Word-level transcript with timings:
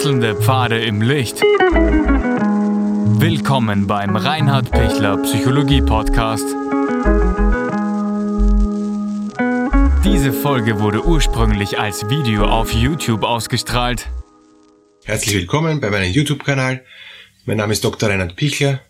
Wechselnde 0.00 0.34
Pfade 0.34 0.82
im 0.82 1.02
Licht. 1.02 1.42
Willkommen 3.20 3.86
beim 3.86 4.16
Reinhard 4.16 4.70
Pichler 4.70 5.18
Psychologie 5.18 5.82
Podcast. 5.82 6.46
Diese 10.02 10.32
Folge 10.32 10.80
wurde 10.80 11.04
ursprünglich 11.04 11.78
als 11.78 12.08
Video 12.08 12.46
auf 12.46 12.72
YouTube 12.72 13.24
ausgestrahlt. 13.24 14.08
Herzlich 15.04 15.34
willkommen 15.34 15.82
bei 15.82 15.90
meinem 15.90 16.10
YouTube-Kanal. 16.10 16.82
Mein 17.44 17.58
Name 17.58 17.74
ist 17.74 17.84
Dr. 17.84 18.08
Reinhard 18.08 18.36
Pichler. 18.36 18.80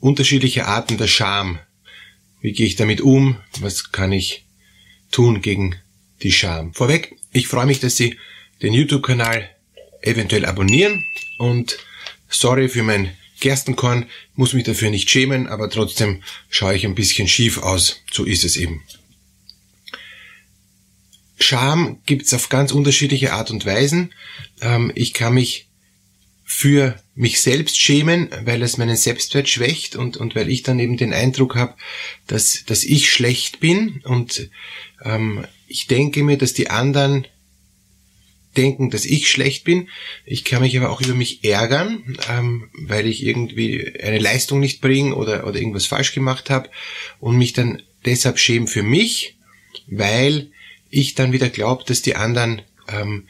Unterschiedliche 0.00 0.64
Arten 0.64 0.96
der 0.96 1.08
Scham. 1.08 1.58
Wie 2.40 2.52
gehe 2.52 2.66
ich 2.66 2.76
damit 2.76 3.02
um? 3.02 3.36
Was 3.60 3.92
kann 3.92 4.12
ich 4.12 4.46
tun 5.10 5.42
gegen 5.42 5.76
die 6.22 6.32
Scham? 6.32 6.72
Vorweg, 6.72 7.16
ich 7.32 7.48
freue 7.48 7.66
mich, 7.66 7.80
dass 7.80 7.96
Sie 7.96 8.16
den 8.62 8.72
YouTube-Kanal 8.72 9.48
eventuell 10.02 10.44
abonnieren 10.44 11.04
und 11.38 11.78
sorry 12.28 12.68
für 12.68 12.82
mein 12.82 13.12
Gerstenkorn, 13.40 14.06
muss 14.34 14.54
mich 14.54 14.64
dafür 14.64 14.90
nicht 14.90 15.10
schämen, 15.10 15.46
aber 15.46 15.68
trotzdem 15.68 16.22
schaue 16.48 16.74
ich 16.74 16.86
ein 16.86 16.94
bisschen 16.94 17.28
schief 17.28 17.58
aus. 17.58 18.02
So 18.10 18.24
ist 18.24 18.44
es 18.44 18.56
eben. 18.56 18.82
Scham 21.38 22.00
gibt's 22.06 22.32
auf 22.32 22.48
ganz 22.48 22.72
unterschiedliche 22.72 23.34
Art 23.34 23.50
und 23.50 23.66
Weisen. 23.66 24.14
Ähm, 24.62 24.90
ich 24.94 25.12
kann 25.12 25.34
mich 25.34 25.68
für 26.44 26.98
mich 27.14 27.42
selbst 27.42 27.78
schämen, 27.78 28.30
weil 28.44 28.62
es 28.62 28.78
meinen 28.78 28.96
Selbstwert 28.96 29.48
schwächt 29.48 29.96
und, 29.96 30.16
und 30.16 30.34
weil 30.34 30.48
ich 30.48 30.62
dann 30.62 30.78
eben 30.78 30.96
den 30.96 31.12
Eindruck 31.12 31.56
habe, 31.56 31.74
dass, 32.26 32.64
dass 32.66 32.84
ich 32.84 33.10
schlecht 33.10 33.60
bin 33.60 34.00
und 34.04 34.48
ähm, 35.04 35.44
ich 35.66 35.88
denke 35.88 36.22
mir, 36.22 36.38
dass 36.38 36.54
die 36.54 36.70
anderen 36.70 37.26
denken, 38.56 38.90
dass 38.90 39.04
ich 39.04 39.30
schlecht 39.30 39.64
bin. 39.64 39.88
Ich 40.24 40.44
kann 40.44 40.62
mich 40.62 40.76
aber 40.76 40.90
auch 40.90 41.00
über 41.00 41.14
mich 41.14 41.44
ärgern, 41.44 42.16
ähm, 42.30 42.70
weil 42.72 43.06
ich 43.06 43.24
irgendwie 43.24 43.94
eine 44.00 44.18
Leistung 44.18 44.60
nicht 44.60 44.80
bringe 44.80 45.14
oder, 45.14 45.46
oder 45.46 45.58
irgendwas 45.58 45.86
falsch 45.86 46.14
gemacht 46.14 46.50
habe 46.50 46.70
und 47.20 47.36
mich 47.36 47.52
dann 47.52 47.82
deshalb 48.04 48.38
schämen 48.38 48.68
für 48.68 48.82
mich, 48.82 49.36
weil 49.86 50.50
ich 50.90 51.14
dann 51.14 51.32
wieder 51.32 51.48
glaube, 51.48 51.84
dass 51.86 52.02
die 52.02 52.16
anderen 52.16 52.62
ähm, 52.88 53.24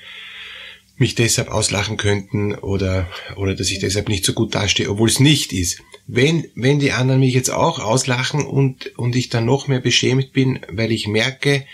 mich 0.99 1.15
deshalb 1.15 1.49
auslachen 1.49 1.97
könnten 1.97 2.55
oder, 2.55 3.09
oder 3.37 3.55
dass 3.55 3.71
ich 3.71 3.79
deshalb 3.79 4.09
nicht 4.09 4.25
so 4.25 4.33
gut 4.33 4.55
dastehe, 4.55 4.91
obwohl 4.91 5.09
es 5.09 5.21
nicht 5.21 5.53
ist. 5.53 5.83
Wenn, 6.07 6.49
wenn 6.55 6.79
die 6.79 6.93
anderen 6.93 7.21
mich 7.21 7.35
jetzt 7.35 7.51
auch 7.51 7.79
auslachen 7.81 8.47
und, 8.47 8.97
und 8.97 9.17
ich 9.17 9.29
dann 9.29 9.45
noch 9.45 9.69
mehr 9.69 9.81
beschämt 9.81 10.33
bin, 10.33 10.61
weil 10.71 10.93
ich 10.93 11.07
merke, 11.07 11.67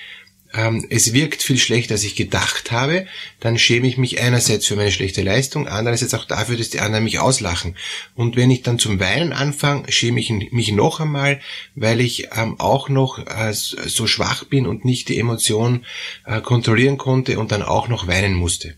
ähm, 0.54 0.86
es 0.90 1.12
wirkt 1.12 1.42
viel 1.42 1.58
schlechter, 1.58 1.94
als 1.94 2.04
ich 2.04 2.14
gedacht 2.14 2.70
habe, 2.70 3.06
dann 3.40 3.58
schäme 3.58 3.86
ich 3.88 3.96
mich 3.96 4.20
einerseits 4.20 4.66
für 4.66 4.76
meine 4.76 4.92
schlechte 4.92 5.22
Leistung, 5.22 5.66
andererseits 5.66 6.14
auch 6.14 6.26
dafür, 6.26 6.56
dass 6.56 6.70
die 6.70 6.80
anderen 6.80 7.04
mich 7.04 7.18
auslachen. 7.18 7.76
Und 8.14 8.36
wenn 8.36 8.50
ich 8.50 8.62
dann 8.62 8.78
zum 8.78 9.00
Weinen 9.00 9.32
anfange, 9.32 9.90
schäme 9.90 10.20
ich 10.20 10.30
mich 10.30 10.72
noch 10.72 11.00
einmal, 11.00 11.40
weil 11.74 12.00
ich 12.00 12.28
ähm, 12.36 12.60
auch 12.60 12.88
noch 12.88 13.18
äh, 13.18 13.52
so 13.52 14.06
schwach 14.06 14.44
bin 14.44 14.66
und 14.66 14.84
nicht 14.84 15.08
die 15.08 15.18
Emotion 15.18 15.86
äh, 16.26 16.40
kontrollieren 16.40 16.98
konnte 16.98 17.38
und 17.38 17.50
dann 17.50 17.62
auch 17.62 17.88
noch 17.88 18.06
weinen 18.06 18.34
musste. 18.34 18.74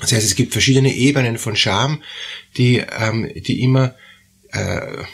Das 0.00 0.12
heißt, 0.12 0.24
es 0.24 0.34
gibt 0.34 0.52
verschiedene 0.52 0.94
Ebenen 0.94 1.36
von 1.36 1.56
Scham, 1.56 2.02
die, 2.56 2.78
ähm, 2.78 3.30
die 3.34 3.60
immer 3.60 3.94
äh, 4.48 5.04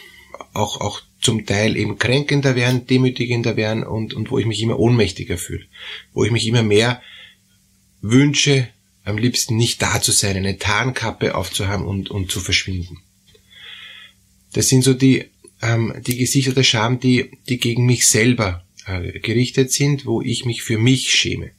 auch, 0.52 0.80
auch 0.80 1.00
zum 1.26 1.44
Teil 1.44 1.76
eben 1.76 1.98
kränkender 1.98 2.54
werden, 2.54 2.86
demütigender 2.86 3.56
werden 3.56 3.82
und, 3.82 4.14
und 4.14 4.30
wo 4.30 4.38
ich 4.38 4.46
mich 4.46 4.62
immer 4.62 4.78
ohnmächtiger 4.78 5.38
fühle. 5.38 5.66
Wo 6.12 6.22
ich 6.22 6.30
mich 6.30 6.46
immer 6.46 6.62
mehr 6.62 7.02
wünsche, 8.00 8.68
am 9.02 9.18
liebsten 9.18 9.56
nicht 9.56 9.82
da 9.82 10.00
zu 10.00 10.12
sein, 10.12 10.36
eine 10.36 10.56
Tarnkappe 10.58 11.34
aufzuhaben 11.34 11.84
und, 11.84 12.12
und 12.12 12.30
zu 12.30 12.38
verschwinden. 12.38 12.98
Das 14.52 14.68
sind 14.68 14.82
so 14.82 14.94
die, 14.94 15.24
ähm, 15.62 15.94
die 16.06 16.16
Gesichter 16.16 16.52
der 16.52 16.62
Scham, 16.62 17.00
die, 17.00 17.32
die 17.48 17.58
gegen 17.58 17.86
mich 17.86 18.06
selber 18.06 18.64
äh, 18.86 19.18
gerichtet 19.18 19.72
sind, 19.72 20.06
wo 20.06 20.22
ich 20.22 20.44
mich 20.44 20.62
für 20.62 20.78
mich 20.78 21.12
schäme. 21.12 21.50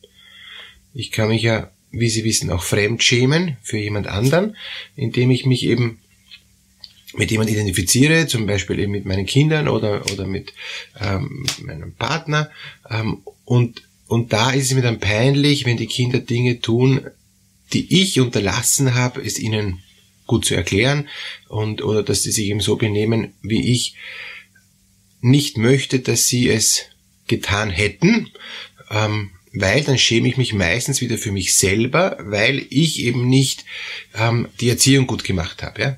Ich 0.94 1.12
kann 1.12 1.28
mich 1.28 1.42
ja, 1.42 1.72
wie 1.92 2.10
Sie 2.10 2.24
wissen, 2.24 2.52
auch 2.52 2.64
fremd 2.64 3.04
schämen 3.04 3.58
für 3.64 3.80
jemand 3.80 4.08
anderen, 4.08 4.56
indem 4.96 5.30
ich 5.30 5.46
mich 5.46 5.64
eben 5.64 6.00
mit 7.16 7.32
jemand 7.32 7.50
identifiziere, 7.50 8.28
zum 8.28 8.46
Beispiel 8.46 8.80
eben 8.80 8.92
mit 8.92 9.06
meinen 9.06 9.26
Kindern 9.26 9.68
oder, 9.68 10.04
oder 10.12 10.26
mit 10.28 10.54
ähm, 11.00 11.46
meinem 11.64 11.94
Partner. 11.94 12.52
Ähm, 12.90 13.22
und, 13.46 13.84
und 14.08 14.34
da 14.34 14.52
ist 14.52 14.66
es 14.66 14.74
mir 14.74 14.82
dann 14.82 15.00
peinlich, 15.00 15.66
wenn 15.66 15.78
die 15.78 15.88
Kinder 15.88 16.20
Dinge 16.20 16.60
tun, 16.60 17.02
die 17.74 18.02
ich 18.02 18.20
unterlassen 18.20 18.96
habe, 18.96 19.22
es 19.22 19.40
ihnen 19.40 19.84
gut 20.26 20.46
zu 20.46 20.56
erklären 20.56 21.08
und 21.48 21.82
oder 21.82 22.04
dass 22.04 22.24
sie 22.24 22.32
sich 22.32 22.48
eben 22.48 22.60
so 22.60 22.76
benehmen, 22.76 23.34
wie 23.42 23.72
ich 23.72 23.96
nicht 25.22 25.58
möchte, 25.58 26.00
dass 26.00 26.28
sie 26.28 26.50
es 26.50 26.84
getan 27.28 27.70
hätten, 27.70 28.30
ähm, 28.92 29.32
weil 29.54 29.84
dann 29.84 29.98
schäme 29.98 30.28
ich 30.28 30.38
mich 30.38 30.54
meistens 30.54 31.02
wieder 31.02 31.18
für 31.18 31.32
mich 31.32 31.56
selber, 31.56 32.18
weil 32.20 32.66
ich 32.70 33.00
eben 33.00 33.28
nicht 33.28 33.66
ähm, 34.14 34.48
die 34.60 34.70
Erziehung 34.70 35.08
gut 35.08 35.24
gemacht 35.24 35.64
habe. 35.64 35.82
Ja? 35.82 35.98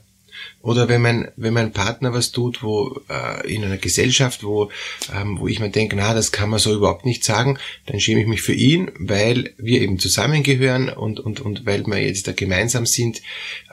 Oder 0.62 0.90
wenn 0.90 1.02
mein, 1.02 1.32
wenn 1.38 1.54
mein 1.54 1.72
Partner 1.72 2.14
was 2.14 2.32
tut, 2.32 2.62
wo 2.62 3.02
äh, 3.10 3.54
in 3.54 3.64
einer 3.64 3.78
Gesellschaft, 3.78 4.44
wo, 4.44 4.70
ähm, 5.16 5.40
wo 5.40 5.48
ich 5.48 5.60
mir 5.62 5.70
denke, 5.70 5.96
na, 5.96 6.14
das 6.14 6.34
kann 6.34 6.50
man 6.50 6.60
so 6.60 6.74
überhaupt 6.74 7.06
nicht 7.06 7.24
sagen, 7.24 7.58
dann 7.86 8.00
schäme 8.00 8.22
ich 8.22 8.28
mich 8.28 8.42
für 8.42 8.54
ihn, 8.54 8.92
weil 9.00 9.54
wir 9.58 9.82
eben 9.82 10.00
zusammengehören 10.00 10.90
und, 10.90 11.22
und, 11.22 11.40
und 11.40 11.66
weil 11.66 11.86
wir 11.88 12.02
jetzt 12.02 12.28
da 12.28 12.34
gemeinsam 12.34 12.86
sind. 12.86 13.22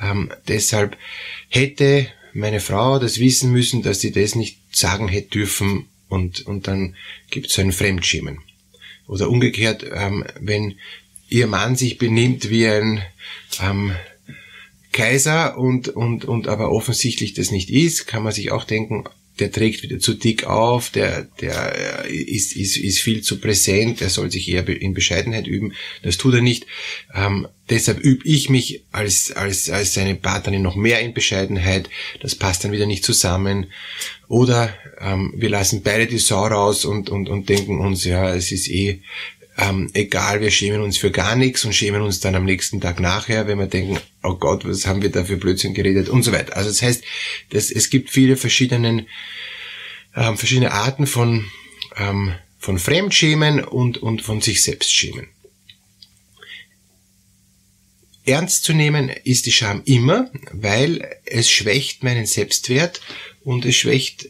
Ähm, 0.00 0.30
deshalb 0.46 0.96
hätte 1.48 2.06
meine 2.32 2.60
Frau 2.60 3.00
das 3.00 3.18
wissen 3.18 3.50
müssen, 3.50 3.82
dass 3.82 4.00
sie 4.00 4.12
das 4.12 4.36
nicht 4.36 4.58
sagen 4.70 5.08
hätte 5.08 5.30
dürfen 5.30 5.88
und, 6.08 6.46
und 6.46 6.68
dann 6.68 6.94
gibt 7.30 7.48
es 7.48 7.54
so 7.54 7.62
ein 7.62 7.72
Fremdschämen. 7.72 8.38
Oder 9.08 9.28
umgekehrt, 9.28 9.84
ähm, 9.92 10.24
wenn 10.38 10.76
ihr 11.28 11.48
Mann 11.48 11.74
sich 11.74 11.98
benimmt 11.98 12.50
wie 12.50 12.66
ein 12.66 13.02
ähm, 13.60 13.92
Kaiser 14.96 15.58
und, 15.58 15.88
und, 15.88 16.24
und 16.24 16.48
aber 16.48 16.72
offensichtlich 16.72 17.34
das 17.34 17.50
nicht 17.50 17.68
ist, 17.68 18.06
kann 18.06 18.22
man 18.22 18.32
sich 18.32 18.50
auch 18.50 18.64
denken, 18.64 19.04
der 19.38 19.52
trägt 19.52 19.82
wieder 19.82 19.98
zu 19.98 20.14
dick 20.14 20.44
auf, 20.44 20.88
der, 20.88 21.24
der 21.40 22.06
ist, 22.06 22.56
ist, 22.56 22.78
ist 22.78 23.00
viel 23.00 23.20
zu 23.20 23.38
präsent, 23.38 24.00
der 24.00 24.08
soll 24.08 24.30
sich 24.30 24.48
eher 24.48 24.66
in 24.66 24.94
Bescheidenheit 24.94 25.46
üben. 25.46 25.74
Das 26.02 26.16
tut 26.16 26.34
er 26.34 26.40
nicht. 26.40 26.66
Ähm, 27.14 27.46
deshalb 27.68 28.00
übe 28.00 28.26
ich 28.26 28.48
mich 28.48 28.84
als, 28.92 29.32
als, 29.32 29.68
als 29.68 29.92
seine 29.92 30.14
Partnerin 30.14 30.62
noch 30.62 30.76
mehr 30.76 31.00
in 31.00 31.12
Bescheidenheit. 31.12 31.90
Das 32.20 32.34
passt 32.34 32.64
dann 32.64 32.72
wieder 32.72 32.86
nicht 32.86 33.04
zusammen. 33.04 33.66
Oder 34.26 34.72
ähm, 34.98 35.34
wir 35.36 35.50
lassen 35.50 35.82
beide 35.82 36.06
die 36.06 36.18
Sau 36.18 36.46
raus 36.46 36.86
und, 36.86 37.10
und, 37.10 37.28
und 37.28 37.50
denken 37.50 37.80
uns, 37.80 38.04
ja, 38.04 38.34
es 38.34 38.52
ist 38.52 38.70
eh 38.70 39.02
ähm, 39.58 39.90
egal, 39.94 40.40
wir 40.40 40.50
schämen 40.50 40.82
uns 40.82 40.98
für 40.98 41.10
gar 41.10 41.34
nichts 41.34 41.64
und 41.64 41.74
schämen 41.74 42.02
uns 42.02 42.20
dann 42.20 42.34
am 42.34 42.44
nächsten 42.44 42.80
Tag 42.80 43.00
nachher, 43.00 43.46
wenn 43.46 43.58
wir 43.58 43.66
denken, 43.66 43.98
oh 44.22 44.34
Gott, 44.34 44.66
was 44.66 44.86
haben 44.86 45.00
wir 45.00 45.10
da 45.10 45.24
für 45.24 45.38
Blödsinn 45.38 45.72
geredet 45.72 46.08
und 46.08 46.22
so 46.22 46.32
weiter. 46.32 46.56
Also 46.56 46.68
das 46.68 46.82
heißt, 46.82 47.04
dass 47.50 47.70
es 47.70 47.88
gibt 47.88 48.10
viele 48.10 48.36
verschiedenen, 48.36 49.06
ähm, 50.14 50.36
verschiedene 50.36 50.72
Arten 50.72 51.06
von, 51.06 51.50
ähm, 51.96 52.34
von 52.58 52.78
Fremdschämen 52.78 53.64
und, 53.64 53.98
und 53.98 54.20
von 54.20 54.42
sich 54.42 54.62
selbst 54.62 54.92
schämen. 54.92 55.28
Ernst 58.26 58.64
zu 58.64 58.74
nehmen 58.74 59.08
ist 59.08 59.46
die 59.46 59.52
Scham 59.52 59.82
immer, 59.84 60.30
weil 60.52 61.08
es 61.24 61.48
schwächt 61.48 62.02
meinen 62.02 62.26
Selbstwert 62.26 63.00
und 63.44 63.64
es 63.64 63.76
schwächt 63.76 64.28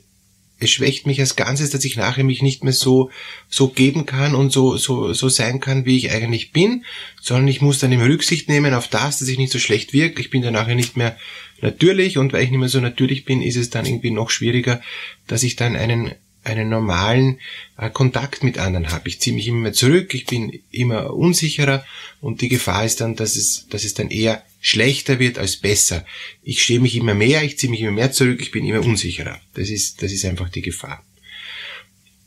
es 0.58 0.70
schwächt 0.70 1.06
mich 1.06 1.20
als 1.20 1.36
Ganzes, 1.36 1.70
dass 1.70 1.84
ich 1.84 1.96
nachher 1.96 2.24
mich 2.24 2.40
nicht 2.40 2.64
mehr 2.64 2.72
so, 2.72 3.10
so 3.48 3.68
geben 3.68 4.06
kann 4.06 4.34
und 4.34 4.50
so, 4.50 4.76
so, 4.76 5.12
so 5.12 5.28
sein 5.28 5.60
kann, 5.60 5.84
wie 5.84 5.98
ich 5.98 6.10
eigentlich 6.10 6.52
bin, 6.52 6.84
sondern 7.20 7.48
ich 7.48 7.60
muss 7.60 7.78
dann 7.78 7.92
immer 7.92 8.06
Rücksicht 8.06 8.48
nehmen 8.48 8.72
auf 8.72 8.88
das, 8.88 9.18
dass 9.18 9.28
ich 9.28 9.38
nicht 9.38 9.52
so 9.52 9.58
schlecht 9.58 9.92
wirke. 9.92 10.20
Ich 10.20 10.30
bin 10.30 10.42
dann 10.42 10.54
nachher 10.54 10.74
nicht 10.74 10.96
mehr 10.96 11.16
natürlich 11.60 12.16
und 12.16 12.32
weil 12.32 12.44
ich 12.44 12.50
nicht 12.50 12.58
mehr 12.58 12.68
so 12.68 12.80
natürlich 12.80 13.24
bin, 13.24 13.42
ist 13.42 13.56
es 13.56 13.68
dann 13.68 13.84
irgendwie 13.84 14.10
noch 14.10 14.30
schwieriger, 14.30 14.80
dass 15.26 15.42
ich 15.42 15.56
dann 15.56 15.76
einen, 15.76 16.14
einen 16.46 16.68
normalen 16.68 17.40
äh, 17.76 17.90
Kontakt 17.90 18.44
mit 18.44 18.58
anderen 18.58 18.90
habe. 18.90 19.08
Ich 19.08 19.20
ziehe 19.20 19.34
mich 19.34 19.48
immer 19.48 19.60
mehr 19.60 19.72
zurück, 19.72 20.14
ich 20.14 20.26
bin 20.26 20.60
immer 20.70 21.12
unsicherer 21.12 21.84
und 22.20 22.40
die 22.40 22.48
Gefahr 22.48 22.84
ist 22.84 23.00
dann, 23.00 23.16
dass 23.16 23.36
es, 23.36 23.66
dass 23.68 23.84
es 23.84 23.94
dann 23.94 24.10
eher 24.10 24.44
schlechter 24.60 25.18
wird 25.18 25.38
als 25.38 25.56
besser. 25.56 26.04
Ich 26.42 26.62
stehe 26.62 26.80
mich 26.80 26.96
immer 26.96 27.14
mehr, 27.14 27.42
ich 27.42 27.58
ziehe 27.58 27.70
mich 27.70 27.80
immer 27.80 27.92
mehr 27.92 28.12
zurück, 28.12 28.40
ich 28.40 28.52
bin 28.52 28.64
immer 28.64 28.84
unsicherer. 28.84 29.40
Das 29.54 29.68
ist, 29.68 30.02
das 30.02 30.12
ist 30.12 30.24
einfach 30.24 30.48
die 30.48 30.62
Gefahr. 30.62 31.04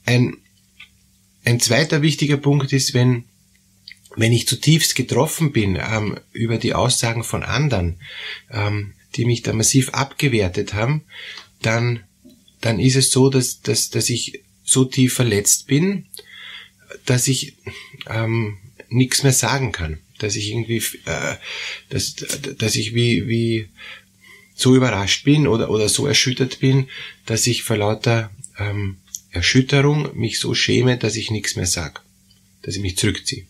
Ein, 0.06 0.38
ein 1.46 1.60
zweiter 1.60 2.02
wichtiger 2.02 2.38
Punkt 2.38 2.74
ist, 2.74 2.94
wenn, 2.94 3.24
wenn 4.16 4.34
ich 4.34 4.48
zutiefst 4.48 4.96
getroffen 4.96 5.52
bin 5.52 5.80
ähm, 5.82 6.20
über 6.34 6.58
die 6.58 6.74
Aussagen 6.74 7.24
von 7.24 7.44
anderen, 7.44 8.00
ähm, 8.52 8.94
die 9.16 9.26
mich 9.26 9.44
da 9.44 9.54
massiv 9.54 9.90
abgewertet 9.90 10.74
haben, 10.74 11.04
dann, 11.62 12.04
dann 12.62 12.80
ist 12.80 12.96
es 12.96 13.12
so, 13.12 13.30
dass, 13.30 13.62
dass, 13.62 13.90
dass 13.90 14.10
ich 14.10 14.42
so 14.64 14.86
tief 14.86 15.14
verletzt 15.14 15.68
bin, 15.68 16.06
dass 17.06 17.28
ich 17.28 17.54
ähm, 18.08 18.58
nichts 18.90 19.24
mehr 19.24 19.34
sagen 19.34 19.72
kann 19.72 20.00
dass 20.20 20.36
ich 20.36 20.52
irgendwie, 20.52 20.84
äh, 21.06 21.36
dass, 21.90 22.16
dass 22.16 22.76
ich 22.76 22.94
wie, 22.94 23.28
wie 23.28 23.70
so 24.54 24.76
überrascht 24.76 25.24
bin 25.24 25.48
oder, 25.48 25.70
oder 25.70 25.90
so 25.90 26.06
erschüttert 26.06 26.60
bin, 26.60 26.88
dass 27.26 27.48
ich 27.48 27.64
vor 27.64 27.78
lauter 27.78 28.30
ähm, 28.60 28.98
Erschütterung 29.32 30.18
mich 30.18 30.40
so 30.40 30.54
schäme, 30.54 30.98
dass 30.98 31.16
ich 31.16 31.32
nichts 31.32 31.56
mehr 31.56 31.66
sag, 31.66 32.04
dass 32.62 32.76
ich 32.76 32.82
mich 32.82 32.98
zurückziehe. 32.98 33.46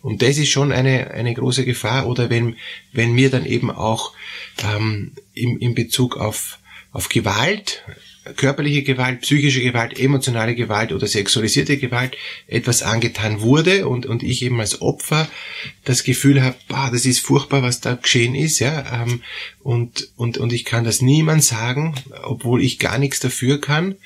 Und 0.00 0.22
das 0.22 0.38
ist 0.38 0.50
schon 0.50 0.72
eine, 0.72 1.10
eine 1.12 1.34
große 1.34 1.64
Gefahr. 1.64 2.06
Oder 2.06 2.30
wenn, 2.30 2.56
wenn 2.92 3.12
mir 3.12 3.30
dann 3.30 3.46
eben 3.46 3.70
auch 3.70 4.12
ähm, 4.62 5.12
im, 5.34 5.58
in 5.58 5.74
Bezug 5.74 6.16
auf, 6.16 6.58
auf 6.92 7.08
Gewalt, 7.08 7.82
körperliche 8.36 8.82
Gewalt, 8.82 9.22
psychische 9.22 9.62
Gewalt, 9.62 9.98
emotionale 9.98 10.54
Gewalt 10.54 10.92
oder 10.92 11.06
sexualisierte 11.06 11.76
Gewalt 11.76 12.16
etwas 12.46 12.82
angetan 12.82 13.40
wurde 13.40 13.88
und, 13.88 14.06
und 14.06 14.22
ich 14.22 14.42
eben 14.42 14.60
als 14.60 14.80
Opfer 14.80 15.28
das 15.84 16.04
Gefühl 16.04 16.42
habe, 16.42 16.56
bah, 16.68 16.90
das 16.90 17.04
ist 17.04 17.20
furchtbar, 17.20 17.62
was 17.62 17.80
da 17.80 17.94
geschehen 17.94 18.34
ist, 18.34 18.60
ja, 18.60 19.02
ähm, 19.02 19.22
und, 19.60 20.08
und, 20.16 20.38
und 20.38 20.52
ich 20.52 20.64
kann 20.64 20.84
das 20.84 21.02
niemand 21.02 21.42
sagen, 21.42 21.94
obwohl 22.22 22.62
ich 22.62 22.78
gar 22.78 22.98
nichts 22.98 23.20
dafür 23.20 23.60
kann, 23.60 23.96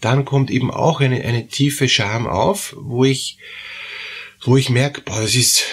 dann 0.00 0.24
kommt 0.24 0.50
eben 0.50 0.70
auch 0.70 1.00
eine, 1.00 1.22
eine 1.22 1.46
tiefe 1.46 1.88
Scham 1.88 2.26
auf, 2.26 2.74
wo 2.78 3.04
ich 3.04 3.38
wo 4.42 4.56
ich 4.56 4.70
merke, 4.70 5.02
boah, 5.02 5.20
das 5.20 5.34
ist, 5.34 5.64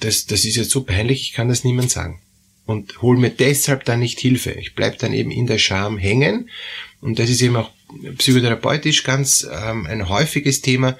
das, 0.00 0.26
das 0.26 0.44
ist 0.44 0.56
jetzt 0.56 0.70
so 0.70 0.82
peinlich, 0.82 1.22
ich 1.22 1.32
kann 1.32 1.48
das 1.48 1.64
niemand 1.64 1.90
sagen. 1.90 2.20
Und 2.64 3.00
hol 3.00 3.16
mir 3.16 3.30
deshalb 3.30 3.84
dann 3.84 4.00
nicht 4.00 4.18
Hilfe. 4.18 4.50
Ich 4.50 4.74
bleib 4.74 4.98
dann 4.98 5.12
eben 5.12 5.30
in 5.30 5.46
der 5.46 5.58
Scham 5.58 5.98
hängen. 5.98 6.50
Und 7.00 7.18
das 7.18 7.30
ist 7.30 7.42
eben 7.42 7.56
auch 7.56 7.70
psychotherapeutisch 8.18 9.04
ganz 9.04 9.46
ähm, 9.50 9.86
ein 9.86 10.08
häufiges 10.08 10.60
Thema, 10.62 10.98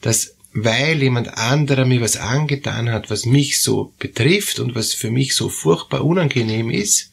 dass 0.00 0.34
weil 0.52 1.02
jemand 1.02 1.36
anderer 1.36 1.84
mir 1.84 2.00
was 2.00 2.16
angetan 2.16 2.90
hat, 2.90 3.10
was 3.10 3.26
mich 3.26 3.60
so 3.60 3.92
betrifft 3.98 4.60
und 4.60 4.74
was 4.74 4.94
für 4.94 5.10
mich 5.10 5.34
so 5.34 5.48
furchtbar 5.48 6.04
unangenehm 6.04 6.70
ist, 6.70 7.12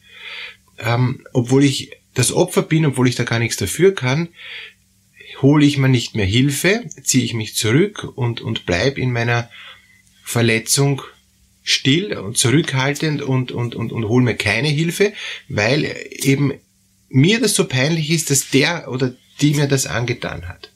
ähm, 0.78 1.24
obwohl 1.32 1.64
ich 1.64 1.92
das 2.14 2.32
Opfer 2.32 2.62
bin, 2.62 2.86
obwohl 2.86 3.08
ich 3.08 3.14
da 3.14 3.24
gar 3.24 3.38
nichts 3.38 3.56
dafür 3.56 3.94
kann, 3.94 4.28
hole 5.42 5.66
ich 5.66 5.76
mir 5.76 5.88
nicht 5.88 6.14
mehr 6.14 6.26
Hilfe, 6.26 6.84
ziehe 7.02 7.24
ich 7.24 7.34
mich 7.34 7.54
zurück 7.54 8.04
und, 8.16 8.40
und 8.40 8.64
bleib 8.64 8.96
in 8.96 9.12
meiner 9.12 9.50
Verletzung 10.24 11.02
still 11.62 12.16
und 12.16 12.38
zurückhaltend 12.38 13.22
und, 13.22 13.52
und, 13.52 13.74
und, 13.74 13.92
und 13.92 14.08
hole 14.08 14.24
mir 14.24 14.36
keine 14.36 14.68
Hilfe, 14.68 15.12
weil 15.48 15.94
eben 16.10 16.54
mir 17.08 17.40
das 17.40 17.54
so 17.54 17.66
peinlich 17.66 18.10
ist, 18.10 18.30
dass 18.30 18.50
der 18.50 18.90
oder 18.90 19.14
die 19.40 19.54
mir 19.54 19.68
das 19.68 19.86
angetan 19.86 20.48
hat. 20.48 20.70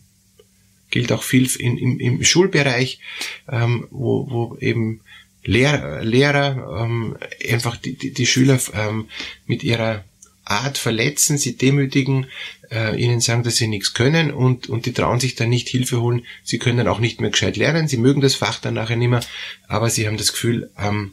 Gilt 0.91 1.13
auch 1.13 1.23
viel 1.23 1.49
in, 1.59 1.79
im, 1.79 2.01
im 2.01 2.25
Schulbereich, 2.25 3.01
ähm, 3.49 3.87
wo, 3.91 4.31
wo 4.31 4.57
eben 4.61 5.01
Lehrer, 5.43 6.03
Lehrer 6.03 6.83
ähm, 6.83 7.17
einfach 7.49 7.77
die, 7.77 7.97
die, 7.97 8.13
die 8.13 8.27
Schüler 8.27 8.61
ähm, 8.75 9.09
mit 9.47 9.63
ihrer 9.63 10.05
Art 10.45 10.79
verletzen, 10.79 11.39
sie 11.39 11.57
demütigen, 11.57 12.27
äh, 12.71 13.01
ihnen 13.01 13.21
sagen, 13.21 13.45
dass 13.45 13.57
sie 13.57 13.69
nichts 13.69 13.95
können 13.95 14.33
und, 14.33 14.69
und 14.69 14.85
die 14.85 14.93
trauen 14.93 15.21
sich 15.21 15.37
dann 15.37 15.49
nicht 15.49 15.69
Hilfe 15.69 16.01
holen. 16.01 16.27
Sie 16.43 16.59
können 16.59 16.79
dann 16.79 16.89
auch 16.89 16.99
nicht 16.99 17.21
mehr 17.21 17.31
gescheit 17.31 17.57
lernen, 17.57 17.89
sie 17.89 17.97
mögen 17.97 18.21
das 18.21 18.35
Fach 18.35 18.59
dann 18.59 18.75
nachher 18.75 18.97
nicht 18.97 19.09
mehr, 19.09 19.25
aber 19.69 19.91
sie 19.91 20.07
haben 20.07 20.17
das 20.17 20.33
Gefühl, 20.33 20.71
ähm, 20.79 21.13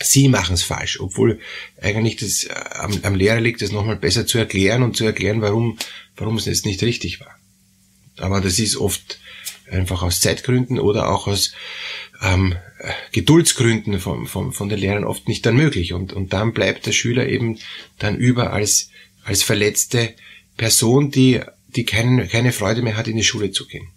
sie 0.00 0.28
machen 0.28 0.54
es 0.54 0.62
falsch, 0.62 1.00
obwohl 1.00 1.40
eigentlich 1.80 2.16
das 2.16 2.44
äh, 2.44 2.54
am, 2.72 2.98
am 3.02 3.14
Lehrer 3.14 3.40
liegt, 3.40 3.62
das 3.62 3.72
nochmal 3.72 3.96
besser 3.96 4.26
zu 4.26 4.38
erklären 4.38 4.82
und 4.82 4.96
zu 4.96 5.04
erklären, 5.04 5.42
warum, 5.42 5.78
warum 6.16 6.36
es 6.36 6.46
jetzt 6.46 6.66
nicht 6.66 6.82
richtig 6.82 7.20
war. 7.20 7.36
Aber 8.16 8.40
das 8.40 8.58
ist 8.58 8.76
oft 8.76 9.18
einfach 9.70 10.02
aus 10.02 10.20
Zeitgründen 10.20 10.78
oder 10.78 11.10
auch 11.10 11.26
aus 11.26 11.52
ähm, 12.22 12.54
Geduldsgründen 13.12 14.00
von, 14.00 14.26
von, 14.26 14.52
von 14.52 14.68
den 14.68 14.78
Lehrern 14.78 15.04
oft 15.04 15.28
nicht 15.28 15.44
dann 15.46 15.56
möglich. 15.56 15.92
Und, 15.92 16.12
und 16.12 16.32
dann 16.32 16.52
bleibt 16.52 16.86
der 16.86 16.92
Schüler 16.92 17.26
eben 17.28 17.58
dann 17.98 18.16
über 18.16 18.52
als, 18.52 18.90
als 19.24 19.42
verletzte 19.42 20.14
Person, 20.56 21.10
die, 21.10 21.40
die 21.68 21.84
keine, 21.84 22.28
keine 22.28 22.52
Freude 22.52 22.82
mehr 22.82 22.96
hat, 22.96 23.08
in 23.08 23.16
die 23.16 23.24
Schule 23.24 23.50
zu 23.50 23.66
gehen. 23.66 23.88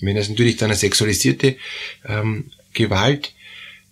Wenn 0.00 0.16
das 0.16 0.28
natürlich 0.28 0.56
dann 0.56 0.70
eine 0.70 0.78
sexualisierte 0.78 1.56
ähm, 2.06 2.50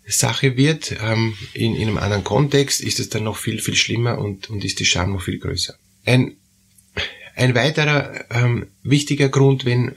Gewaltsache 0.08 0.56
wird, 0.56 0.96
ähm, 1.02 1.36
in, 1.52 1.76
in 1.76 1.88
einem 1.88 1.98
anderen 1.98 2.24
Kontext, 2.24 2.80
ist 2.80 2.98
es 2.98 3.10
dann 3.10 3.24
noch 3.24 3.36
viel, 3.36 3.60
viel 3.60 3.76
schlimmer 3.76 4.18
und, 4.18 4.48
und 4.48 4.64
ist 4.64 4.80
die 4.80 4.86
Scham 4.86 5.12
noch 5.12 5.22
viel 5.22 5.38
größer. 5.38 5.74
Ein, 6.06 6.36
ein 7.36 7.54
weiterer 7.54 8.24
ähm, 8.30 8.68
wichtiger 8.82 9.28
Grund, 9.28 9.66
wenn, 9.66 9.94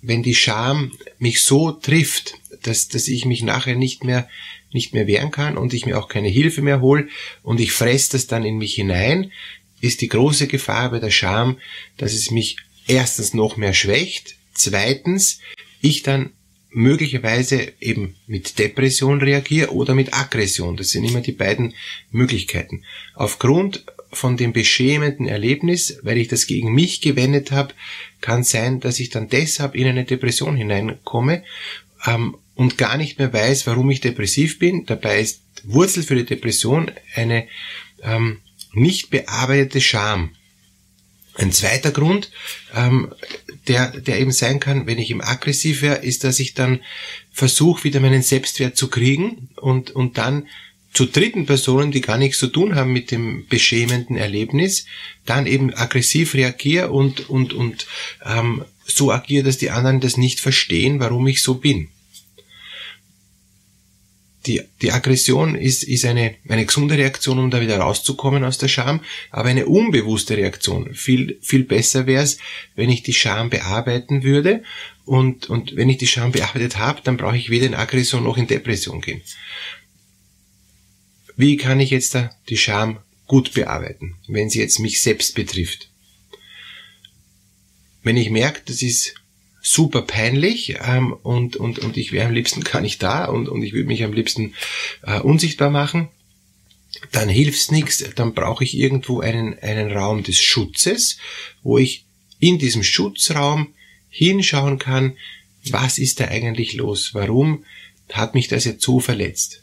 wenn 0.00 0.22
die 0.22 0.34
Scham 0.34 0.92
mich 1.18 1.42
so 1.42 1.70
trifft, 1.70 2.34
dass, 2.62 2.88
dass 2.88 3.08
ich 3.08 3.26
mich 3.26 3.42
nachher 3.42 3.76
nicht 3.76 4.04
mehr, 4.04 4.26
nicht 4.72 4.94
mehr 4.94 5.06
wehren 5.06 5.30
kann 5.30 5.58
und 5.58 5.74
ich 5.74 5.84
mir 5.84 5.98
auch 5.98 6.08
keine 6.08 6.28
Hilfe 6.28 6.62
mehr 6.62 6.80
hole 6.80 7.08
und 7.42 7.60
ich 7.60 7.72
fresse 7.72 8.12
das 8.12 8.26
dann 8.26 8.46
in 8.46 8.56
mich 8.56 8.74
hinein, 8.74 9.32
ist 9.82 10.00
die 10.00 10.08
große 10.08 10.46
Gefahr 10.46 10.92
bei 10.92 10.98
der 10.98 11.10
Scham, 11.10 11.58
dass 11.98 12.14
es 12.14 12.30
mich 12.30 12.56
erstens 12.86 13.34
noch 13.34 13.58
mehr 13.58 13.74
schwächt, 13.74 14.36
zweitens 14.54 15.40
ich 15.82 16.02
dann 16.02 16.30
möglicherweise 16.72 17.72
eben 17.80 18.14
mit 18.26 18.58
Depression 18.58 19.20
reagiere 19.20 19.72
oder 19.72 19.94
mit 19.94 20.14
Aggression. 20.14 20.76
Das 20.76 20.90
sind 20.90 21.04
immer 21.04 21.20
die 21.20 21.32
beiden 21.32 21.74
Möglichkeiten. 22.10 22.84
Aufgrund 23.14 23.84
von 24.12 24.36
dem 24.36 24.52
beschämenden 24.52 25.26
Erlebnis, 25.26 25.98
weil 26.02 26.18
ich 26.18 26.28
das 26.28 26.46
gegen 26.46 26.72
mich 26.72 27.00
gewendet 27.00 27.50
habe, 27.50 27.74
kann 28.20 28.44
sein, 28.44 28.80
dass 28.80 29.00
ich 29.00 29.10
dann 29.10 29.28
deshalb 29.28 29.74
in 29.74 29.86
eine 29.86 30.04
Depression 30.04 30.56
hineinkomme 30.56 31.42
ähm, 32.06 32.36
und 32.54 32.78
gar 32.78 32.96
nicht 32.98 33.18
mehr 33.18 33.32
weiß, 33.32 33.66
warum 33.66 33.90
ich 33.90 34.00
depressiv 34.00 34.58
bin. 34.58 34.84
Dabei 34.86 35.20
ist 35.20 35.42
Wurzel 35.64 36.02
für 36.02 36.16
die 36.16 36.26
Depression 36.26 36.90
eine 37.14 37.46
ähm, 38.02 38.40
nicht 38.72 39.10
bearbeitete 39.10 39.80
Scham. 39.80 40.30
Ein 41.34 41.52
zweiter 41.52 41.92
Grund, 41.92 42.30
ähm, 42.74 43.12
der, 43.68 43.88
der 43.88 44.20
eben 44.20 44.32
sein 44.32 44.60
kann, 44.60 44.86
wenn 44.86 44.98
ich 44.98 45.10
im 45.10 45.20
aggressiv 45.20 45.82
wäre, 45.82 45.96
ist, 45.96 46.24
dass 46.24 46.40
ich 46.40 46.54
dann 46.54 46.80
versuche, 47.30 47.84
wieder 47.84 48.00
meinen 48.00 48.22
Selbstwert 48.22 48.76
zu 48.76 48.88
kriegen 48.88 49.48
und, 49.56 49.90
und 49.90 50.18
dann 50.18 50.48
zu 50.92 51.06
dritten 51.06 51.46
Personen, 51.46 51.90
die 51.90 52.02
gar 52.02 52.18
nichts 52.18 52.38
zu 52.38 52.48
tun 52.48 52.74
haben 52.74 52.92
mit 52.92 53.10
dem 53.10 53.46
beschämenden 53.48 54.16
Erlebnis, 54.16 54.84
dann 55.24 55.46
eben 55.46 55.72
aggressiv 55.72 56.34
reagiere 56.34 56.90
und, 56.90 57.30
und, 57.30 57.54
und 57.54 57.86
ähm, 58.24 58.64
so 58.84 59.10
agiere, 59.10 59.44
dass 59.44 59.58
die 59.58 59.70
anderen 59.70 60.00
das 60.00 60.16
nicht 60.16 60.40
verstehen, 60.40 61.00
warum 61.00 61.26
ich 61.28 61.42
so 61.42 61.54
bin 61.54 61.88
die, 64.46 64.62
die 64.80 64.92
Aggression 64.92 65.54
ist, 65.54 65.84
ist 65.84 66.04
eine, 66.04 66.34
eine 66.48 66.66
gesunde 66.66 66.96
Reaktion, 66.96 67.38
um 67.38 67.50
da 67.50 67.60
wieder 67.60 67.78
rauszukommen 67.78 68.44
aus 68.44 68.58
der 68.58 68.68
Scham, 68.68 69.00
aber 69.30 69.48
eine 69.48 69.66
unbewusste 69.66 70.36
Reaktion. 70.36 70.94
Viel, 70.94 71.38
viel 71.42 71.64
besser 71.64 72.06
wäre 72.06 72.22
es, 72.22 72.38
wenn 72.74 72.90
ich 72.90 73.02
die 73.02 73.12
Scham 73.12 73.50
bearbeiten 73.50 74.22
würde 74.22 74.62
und, 75.04 75.48
und 75.48 75.76
wenn 75.76 75.90
ich 75.90 75.98
die 75.98 76.06
Scham 76.06 76.32
bearbeitet 76.32 76.78
habe, 76.78 77.00
dann 77.04 77.16
brauche 77.16 77.36
ich 77.36 77.50
weder 77.50 77.66
in 77.66 77.74
Aggression 77.74 78.24
noch 78.24 78.36
in 78.36 78.46
Depression 78.46 79.00
gehen. 79.00 79.22
Wie 81.36 81.56
kann 81.56 81.80
ich 81.80 81.90
jetzt 81.90 82.14
da 82.14 82.30
die 82.48 82.58
Scham 82.58 82.98
gut 83.26 83.54
bearbeiten, 83.54 84.16
wenn 84.28 84.50
sie 84.50 84.60
jetzt 84.60 84.78
mich 84.78 85.00
selbst 85.00 85.34
betrifft? 85.34 85.88
Wenn 88.02 88.16
ich 88.16 88.30
merke, 88.30 88.62
das 88.66 88.82
ist 88.82 89.14
super 89.62 90.02
peinlich 90.02 90.76
ähm, 90.84 91.12
und, 91.12 91.56
und, 91.56 91.78
und 91.78 91.96
ich 91.96 92.12
wäre 92.12 92.26
am 92.26 92.34
liebsten 92.34 92.62
gar 92.62 92.80
nicht 92.80 93.02
da 93.02 93.26
und, 93.26 93.48
und 93.48 93.62
ich 93.62 93.72
würde 93.72 93.86
mich 93.86 94.02
am 94.02 94.12
liebsten 94.12 94.54
äh, 95.02 95.20
unsichtbar 95.20 95.70
machen, 95.70 96.08
dann 97.12 97.28
hilft's 97.28 97.70
nichts, 97.70 98.04
dann 98.16 98.34
brauche 98.34 98.64
ich 98.64 98.76
irgendwo 98.76 99.20
einen, 99.20 99.58
einen 99.60 99.92
Raum 99.92 100.24
des 100.24 100.40
Schutzes, 100.40 101.18
wo 101.62 101.78
ich 101.78 102.04
in 102.40 102.58
diesem 102.58 102.82
Schutzraum 102.82 103.68
hinschauen 104.10 104.78
kann, 104.78 105.16
was 105.70 105.98
ist 105.98 106.18
da 106.18 106.26
eigentlich 106.26 106.74
los, 106.74 107.14
warum 107.14 107.64
hat 108.12 108.34
mich 108.34 108.48
das 108.48 108.64
jetzt 108.64 108.82
so 108.82 108.98
verletzt. 108.98 109.62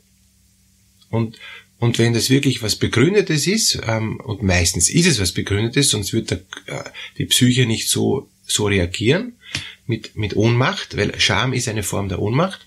Und, 1.10 1.38
und 1.78 2.00
wenn 2.00 2.14
das 2.14 2.30
wirklich 2.30 2.62
was 2.62 2.78
Begründetes 2.78 3.48
ist, 3.48 3.80
ähm, 3.86 4.20
und 4.22 4.44
meistens 4.44 4.90
ist 4.90 5.08
es 5.08 5.20
was 5.20 5.34
Begründetes, 5.34 5.90
sonst 5.90 6.14
wird 6.14 6.32
der, 6.32 6.40
äh, 6.68 6.90
die 7.18 7.26
Psyche 7.26 7.66
nicht 7.66 7.90
so, 7.90 8.30
so 8.46 8.68
reagieren, 8.68 9.34
mit, 9.86 10.16
mit 10.16 10.36
Ohnmacht, 10.36 10.98
weil 10.98 11.20
Scham 11.20 11.54
ist 11.54 11.68
eine 11.68 11.84
Form 11.84 12.10
der 12.10 12.20
Ohnmacht. 12.20 12.66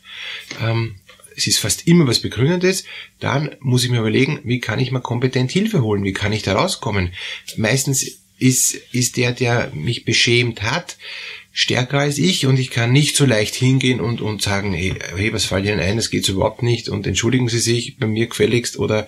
Ähm, 0.61 0.97
es 1.37 1.47
ist 1.47 1.59
fast 1.59 1.87
immer 1.87 2.07
was 2.07 2.21
Begründendes, 2.21 2.85
dann 3.21 3.57
muss 3.61 3.85
ich 3.85 3.91
mir 3.91 4.01
überlegen, 4.01 4.41
wie 4.45 4.61
kann 4.61 4.79
ich 4.79 4.91
mir 4.91 5.01
kompetent 5.01 5.51
Hilfe 5.51 5.83
holen, 5.83 6.05
wie 6.05 6.13
kann 6.13 6.33
ich 6.33 6.43
da 6.43 6.55
rauskommen. 6.55 7.13
Meistens 7.57 8.19
ist, 8.39 8.75
ist 8.93 9.17
der, 9.17 9.33
der 9.33 9.73
mich 9.75 10.05
beschämt 10.05 10.63
hat, 10.63 10.97
stärker 11.53 12.01
als 12.01 12.19
ich 12.19 12.47
und 12.47 12.59
ich 12.59 12.71
kann 12.71 12.93
nicht 12.93 13.15
so 13.15 13.27
leicht 13.27 13.55
hingehen 13.55 14.01
und, 14.01 14.21
und 14.21 14.43
sagen, 14.43 14.73
hey, 14.73 14.95
hey 15.15 15.33
was 15.33 15.45
fällt 15.45 15.67
Ihnen 15.67 15.81
ein, 15.81 15.97
das 15.97 16.11
geht 16.11 16.29
überhaupt 16.29 16.63
nicht 16.63 16.89
und 16.89 17.07
entschuldigen 17.07 17.49
Sie 17.49 17.59
sich 17.59 17.99
bei 17.99 18.07
mir 18.07 18.27
gefälligst 18.27 18.79
oder 18.79 19.07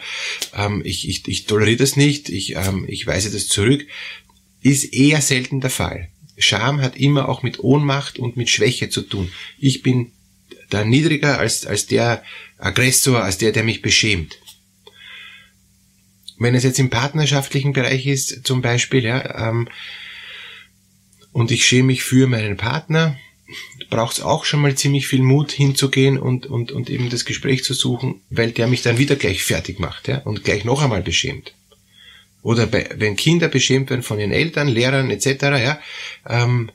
ähm, 0.54 0.82
ich, 0.84 1.08
ich, 1.08 1.26
ich 1.26 1.46
toleriere 1.46 1.78
das 1.78 1.96
nicht, 1.96 2.28
ich, 2.28 2.54
ähm, 2.54 2.84
ich 2.86 3.06
weise 3.06 3.30
das 3.30 3.48
zurück, 3.48 3.86
ist 4.62 4.92
eher 4.94 5.20
selten 5.20 5.60
der 5.60 5.70
Fall. 5.70 6.08
Scham 6.36 6.80
hat 6.80 6.96
immer 6.96 7.28
auch 7.28 7.42
mit 7.42 7.60
Ohnmacht 7.60 8.18
und 8.18 8.36
mit 8.36 8.50
Schwäche 8.50 8.88
zu 8.88 9.02
tun. 9.02 9.30
Ich 9.58 9.82
bin 9.82 10.12
da 10.70 10.84
niedriger 10.84 11.38
als, 11.38 11.66
als 11.66 11.86
der, 11.86 12.22
Aggressor, 12.58 13.22
als 13.22 13.38
der, 13.38 13.52
der 13.52 13.64
mich 13.64 13.82
beschämt. 13.82 14.38
Wenn 16.38 16.54
es 16.54 16.64
jetzt 16.64 16.78
im 16.78 16.90
partnerschaftlichen 16.90 17.72
Bereich 17.72 18.06
ist, 18.06 18.46
zum 18.46 18.62
Beispiel, 18.62 19.04
ja, 19.04 19.48
ähm, 19.48 19.68
und 21.32 21.50
ich 21.50 21.66
schäme 21.66 21.88
mich 21.88 22.02
für 22.02 22.26
meinen 22.26 22.56
Partner, 22.56 23.18
braucht 23.90 24.18
es 24.18 24.22
auch 24.22 24.44
schon 24.44 24.60
mal 24.60 24.74
ziemlich 24.74 25.06
viel 25.06 25.22
Mut 25.22 25.52
hinzugehen 25.52 26.18
und, 26.18 26.46
und, 26.46 26.72
und 26.72 26.90
eben 26.90 27.10
das 27.10 27.24
Gespräch 27.24 27.62
zu 27.62 27.74
suchen, 27.74 28.22
weil 28.30 28.52
der 28.52 28.66
mich 28.66 28.82
dann 28.82 28.98
wieder 28.98 29.16
gleich 29.16 29.42
fertig 29.42 29.78
macht 29.78 30.08
ja, 30.08 30.18
und 30.18 30.44
gleich 30.44 30.64
noch 30.64 30.82
einmal 30.82 31.02
beschämt. 31.02 31.54
Oder 32.44 32.66
bei, 32.66 32.88
wenn 32.96 33.16
Kinder 33.16 33.48
beschämt 33.48 33.88
werden 33.88 34.02
von 34.02 34.20
ihren 34.20 34.30
Eltern, 34.30 34.68
Lehrern 34.68 35.10
etc., 35.10 35.42
ja, 35.42 35.80
ähm, 36.28 36.70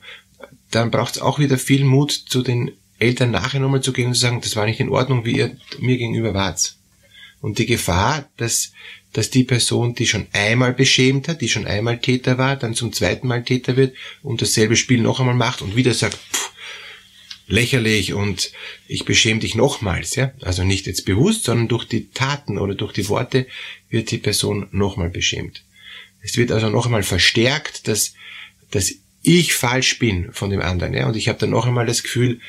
dann 0.70 0.90
braucht 0.90 1.14
es 1.14 1.22
auch 1.22 1.38
wieder 1.38 1.58
viel 1.58 1.84
Mut, 1.84 2.10
zu 2.10 2.42
den 2.42 2.72
Eltern 2.98 3.30
nachher 3.30 3.60
nochmal 3.60 3.80
zu 3.80 3.92
gehen 3.92 4.08
und 4.08 4.14
zu 4.14 4.20
sagen, 4.20 4.40
das 4.40 4.56
war 4.56 4.66
nicht 4.66 4.80
in 4.80 4.90
Ordnung, 4.90 5.24
wie 5.24 5.36
ihr 5.36 5.56
mir 5.78 5.96
gegenüber 5.96 6.34
wart. 6.34 6.74
Und 7.40 7.58
die 7.58 7.66
Gefahr, 7.66 8.28
dass, 8.36 8.72
dass 9.12 9.30
die 9.30 9.44
Person, 9.44 9.94
die 9.94 10.08
schon 10.08 10.26
einmal 10.32 10.74
beschämt 10.74 11.28
hat, 11.28 11.40
die 11.40 11.48
schon 11.48 11.68
einmal 11.68 12.00
Täter 12.00 12.36
war, 12.36 12.56
dann 12.56 12.74
zum 12.74 12.92
zweiten 12.92 13.28
Mal 13.28 13.44
Täter 13.44 13.76
wird 13.76 13.94
und 14.22 14.42
dasselbe 14.42 14.74
Spiel 14.74 15.00
noch 15.00 15.20
einmal 15.20 15.36
macht 15.36 15.62
und 15.62 15.76
wieder 15.76 15.94
sagt, 15.94 16.18
lächerlich 17.52 18.14
und 18.14 18.52
ich 18.88 19.04
beschäme 19.04 19.40
dich 19.40 19.54
nochmals, 19.54 20.14
ja. 20.14 20.32
Also 20.40 20.64
nicht 20.64 20.86
jetzt 20.86 21.04
bewusst, 21.04 21.44
sondern 21.44 21.68
durch 21.68 21.84
die 21.84 22.10
Taten 22.10 22.58
oder 22.58 22.74
durch 22.74 22.92
die 22.92 23.08
Worte 23.08 23.46
wird 23.88 24.10
die 24.10 24.18
Person 24.18 24.68
nochmal 24.72 25.10
beschämt. 25.10 25.64
Es 26.22 26.36
wird 26.36 26.52
also 26.52 26.68
noch 26.68 26.86
einmal 26.86 27.02
verstärkt, 27.02 27.88
dass, 27.88 28.14
dass 28.70 28.92
ich 29.22 29.54
falsch 29.54 29.98
bin 29.98 30.32
von 30.32 30.50
dem 30.50 30.60
anderen, 30.60 30.94
ja. 30.94 31.06
Und 31.06 31.16
ich 31.16 31.28
habe 31.28 31.38
dann 31.38 31.50
noch 31.50 31.66
einmal 31.66 31.86
das 31.86 32.02
Gefühl, 32.02 32.40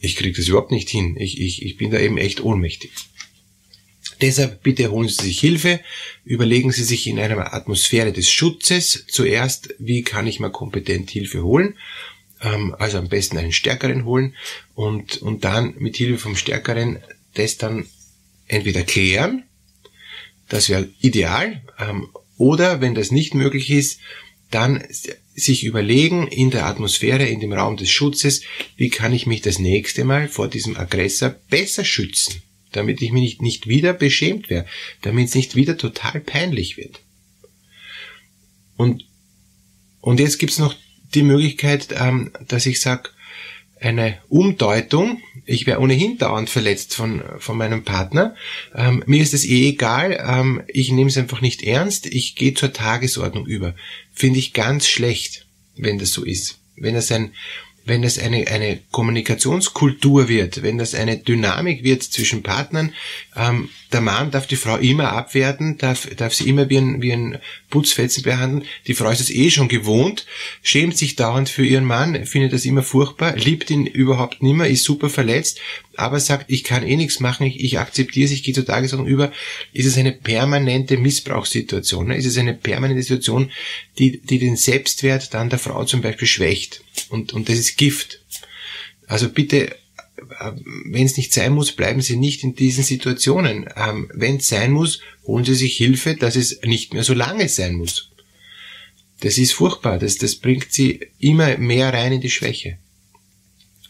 ich 0.00 0.16
kriege 0.16 0.36
das 0.36 0.48
überhaupt 0.48 0.72
nicht 0.72 0.88
hin. 0.88 1.16
Ich, 1.18 1.40
ich, 1.40 1.62
ich 1.62 1.76
bin 1.76 1.90
da 1.90 1.98
eben 1.98 2.18
echt 2.18 2.40
ohnmächtig. 2.40 2.90
Deshalb 4.20 4.62
bitte 4.62 4.90
holen 4.90 5.08
Sie 5.08 5.24
sich 5.24 5.40
Hilfe, 5.40 5.80
überlegen 6.24 6.72
Sie 6.72 6.84
sich 6.84 7.06
in 7.06 7.18
einer 7.18 7.52
Atmosphäre 7.52 8.12
des 8.12 8.30
Schutzes 8.30 9.04
zuerst, 9.08 9.74
wie 9.78 10.02
kann 10.02 10.26
ich 10.26 10.40
mal 10.40 10.50
kompetent 10.50 11.10
Hilfe 11.10 11.42
holen 11.42 11.76
also 12.40 12.98
am 12.98 13.08
besten 13.08 13.38
einen 13.38 13.52
stärkeren 13.52 14.04
holen 14.04 14.34
und, 14.74 15.18
und 15.18 15.44
dann 15.44 15.74
mit 15.78 15.96
Hilfe 15.96 16.18
vom 16.18 16.36
stärkeren 16.36 16.98
das 17.34 17.56
dann 17.56 17.86
entweder 18.46 18.82
klären, 18.82 19.44
das 20.48 20.68
wäre 20.68 20.88
ideal, 21.00 21.62
ähm, 21.78 22.08
oder 22.38 22.80
wenn 22.80 22.94
das 22.94 23.10
nicht 23.10 23.34
möglich 23.34 23.70
ist, 23.70 24.00
dann 24.50 24.84
sich 25.34 25.64
überlegen 25.64 26.28
in 26.28 26.50
der 26.50 26.66
Atmosphäre, 26.66 27.26
in 27.26 27.40
dem 27.40 27.52
Raum 27.52 27.76
des 27.76 27.90
Schutzes, 27.90 28.42
wie 28.76 28.90
kann 28.90 29.12
ich 29.12 29.26
mich 29.26 29.42
das 29.42 29.58
nächste 29.58 30.04
Mal 30.04 30.28
vor 30.28 30.48
diesem 30.48 30.76
Aggressor 30.76 31.30
besser 31.50 31.84
schützen, 31.84 32.42
damit 32.72 33.02
ich 33.02 33.12
mich 33.12 33.22
nicht, 33.22 33.42
nicht 33.42 33.68
wieder 33.68 33.92
beschämt 33.92 34.48
werde, 34.48 34.68
damit 35.02 35.28
es 35.28 35.34
nicht 35.34 35.56
wieder 35.56 35.76
total 35.76 36.20
peinlich 36.20 36.76
wird. 36.76 37.00
Und, 38.76 39.04
und 40.00 40.20
jetzt 40.20 40.38
gibt's 40.38 40.58
noch 40.58 40.74
die 41.16 41.22
Möglichkeit, 41.22 41.88
ähm, 41.98 42.30
dass 42.46 42.66
ich 42.66 42.80
sage, 42.80 43.10
eine 43.80 44.18
Umdeutung, 44.28 45.20
ich 45.44 45.66
wäre 45.66 45.80
ohnehin 45.80 46.18
dauernd 46.18 46.48
verletzt 46.48 46.94
von, 46.94 47.22
von 47.38 47.56
meinem 47.56 47.84
Partner, 47.84 48.34
ähm, 48.74 49.02
mir 49.06 49.22
ist 49.22 49.34
es 49.34 49.44
eh 49.44 49.68
egal, 49.68 50.18
ähm, 50.26 50.62
ich 50.66 50.90
nehme 50.92 51.10
es 51.10 51.18
einfach 51.18 51.40
nicht 51.40 51.62
ernst, 51.62 52.06
ich 52.06 52.36
gehe 52.36 52.54
zur 52.54 52.72
Tagesordnung 52.72 53.46
über. 53.46 53.74
Finde 54.12 54.38
ich 54.38 54.52
ganz 54.52 54.88
schlecht, 54.88 55.46
wenn 55.76 55.98
das 55.98 56.12
so 56.12 56.24
ist. 56.24 56.58
Wenn 56.76 56.94
das 56.94 57.12
ein 57.12 57.32
wenn 57.86 58.02
das 58.02 58.18
eine, 58.18 58.48
eine 58.48 58.80
Kommunikationskultur 58.90 60.28
wird, 60.28 60.64
wenn 60.64 60.76
das 60.76 60.94
eine 60.94 61.18
Dynamik 61.18 61.84
wird 61.84 62.02
zwischen 62.02 62.42
Partnern, 62.42 62.92
ähm, 63.36 63.68
der 63.92 64.00
Mann 64.00 64.30
darf 64.30 64.46
die 64.46 64.56
Frau 64.56 64.76
immer 64.78 65.12
abwerten, 65.12 65.76
darf, 65.76 66.08
darf 66.16 66.32
sie 66.32 66.48
immer 66.48 66.70
wie 66.70 66.78
ein, 66.78 67.02
wie 67.02 67.12
ein 67.12 67.38
Putzfetzen 67.68 68.22
behandeln. 68.22 68.66
Die 68.86 68.94
Frau 68.94 69.10
ist 69.10 69.20
es 69.20 69.30
eh 69.30 69.50
schon 69.50 69.68
gewohnt, 69.68 70.26
schämt 70.62 70.96
sich 70.96 71.16
dauernd 71.16 71.50
für 71.50 71.64
ihren 71.64 71.84
Mann, 71.84 72.24
findet 72.24 72.54
das 72.54 72.64
immer 72.64 72.82
furchtbar, 72.82 73.36
liebt 73.36 73.70
ihn 73.70 73.86
überhaupt 73.86 74.42
nimmer, 74.42 74.66
ist 74.66 74.84
super 74.84 75.10
verletzt, 75.10 75.60
aber 75.96 76.18
sagt, 76.18 76.50
ich 76.50 76.64
kann 76.64 76.82
eh 76.82 76.96
nichts 76.96 77.20
machen, 77.20 77.46
ich, 77.46 77.62
ich 77.62 77.78
akzeptiere 77.78 78.24
es, 78.24 78.32
ich 78.32 78.42
gehe 78.42 78.54
zur 78.54 78.64
Tagesordnung 78.64 79.08
über, 79.08 79.32
ist 79.72 79.86
es 79.86 79.98
eine 79.98 80.12
permanente 80.12 80.96
Missbrauchssituation. 80.96 82.08
Ne? 82.08 82.16
Ist 82.16 82.26
es 82.26 82.38
eine 82.38 82.54
permanente 82.54 83.02
Situation, 83.02 83.50
die, 83.98 84.20
die 84.20 84.38
den 84.38 84.56
Selbstwert 84.56 85.34
dann 85.34 85.50
der 85.50 85.58
Frau 85.58 85.84
zum 85.84 86.00
Beispiel 86.00 86.28
schwächt. 86.28 86.82
Und, 87.10 87.34
und 87.34 87.48
das 87.50 87.58
ist 87.58 87.76
Gift. 87.76 88.20
Also 89.06 89.28
bitte, 89.28 89.76
wenn 90.86 91.06
es 91.06 91.16
nicht 91.16 91.32
sein 91.32 91.52
muss, 91.52 91.72
bleiben 91.72 92.00
Sie 92.00 92.16
nicht 92.16 92.42
in 92.44 92.54
diesen 92.54 92.84
Situationen. 92.84 93.68
Ähm, 93.76 94.10
wenn 94.14 94.36
es 94.36 94.48
sein 94.48 94.72
muss, 94.72 95.00
holen 95.24 95.44
Sie 95.44 95.54
sich 95.54 95.76
Hilfe, 95.76 96.14
dass 96.16 96.36
es 96.36 96.60
nicht 96.62 96.94
mehr 96.94 97.04
so 97.04 97.14
lange 97.14 97.48
sein 97.48 97.74
muss. 97.74 98.10
Das 99.20 99.38
ist 99.38 99.52
furchtbar. 99.52 99.98
Das, 99.98 100.16
das 100.16 100.36
bringt 100.36 100.72
Sie 100.72 101.00
immer 101.18 101.56
mehr 101.58 101.92
rein 101.92 102.12
in 102.12 102.20
die 102.20 102.30
Schwäche. 102.30 102.78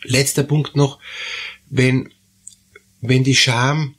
Letzter 0.04 0.44
Punkt 0.44 0.76
noch, 0.76 1.00
wenn, 1.68 2.10
wenn 3.00 3.24
die 3.24 3.34
Scham 3.34 3.95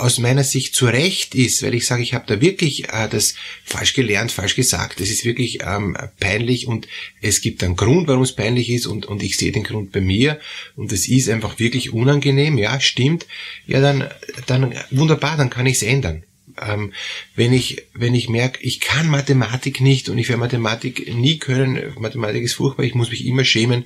aus 0.00 0.18
meiner 0.18 0.44
Sicht 0.44 0.74
zu 0.74 0.86
Recht 0.86 1.34
ist, 1.34 1.62
weil 1.62 1.74
ich 1.74 1.86
sage, 1.86 2.02
ich 2.02 2.14
habe 2.14 2.24
da 2.26 2.40
wirklich 2.40 2.88
äh, 2.88 3.08
das 3.08 3.34
falsch 3.64 3.94
gelernt, 3.94 4.32
falsch 4.32 4.56
gesagt. 4.56 5.00
Das 5.00 5.10
ist 5.10 5.24
wirklich 5.24 5.60
ähm, 5.62 5.96
peinlich 6.18 6.66
und 6.66 6.88
es 7.20 7.40
gibt 7.40 7.62
einen 7.62 7.76
Grund, 7.76 8.08
warum 8.08 8.22
es 8.22 8.32
peinlich 8.32 8.70
ist 8.70 8.86
und, 8.86 9.06
und 9.06 9.22
ich 9.22 9.36
sehe 9.36 9.52
den 9.52 9.64
Grund 9.64 9.92
bei 9.92 10.00
mir 10.00 10.40
und 10.76 10.92
es 10.92 11.08
ist 11.08 11.28
einfach 11.28 11.58
wirklich 11.58 11.92
unangenehm. 11.92 12.58
Ja, 12.58 12.80
stimmt. 12.80 13.26
Ja, 13.66 13.80
dann, 13.80 14.08
dann 14.46 14.74
wunderbar, 14.90 15.36
dann 15.36 15.50
kann 15.50 15.66
ich 15.66 15.76
es 15.76 15.82
ändern 15.82 16.24
ähm, 16.60 16.92
wenn 17.36 17.52
ich, 17.52 17.84
wenn 17.94 18.14
ich 18.14 18.28
merke, 18.28 18.60
ich 18.62 18.80
kann 18.80 19.08
Mathematik 19.08 19.80
nicht 19.80 20.08
und 20.08 20.18
ich 20.18 20.28
werde 20.28 20.40
Mathematik 20.40 21.14
nie 21.14 21.38
können, 21.38 21.94
Mathematik 21.98 22.42
ist 22.42 22.54
furchtbar, 22.54 22.84
ich 22.84 22.94
muss 22.94 23.10
mich 23.10 23.26
immer 23.26 23.44
schämen, 23.44 23.84